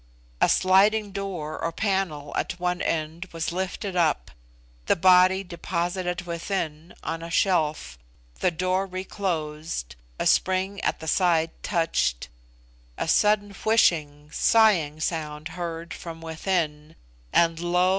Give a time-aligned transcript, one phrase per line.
[0.41, 4.31] A sliding door or panel at one end was lifted up
[4.87, 7.99] the body deposited within, on a shelf
[8.39, 12.29] the door reclosed a spring a the side touched
[12.97, 16.95] a sudden 'whishing,' sighing sound heard from within;
[17.31, 17.89] and lo!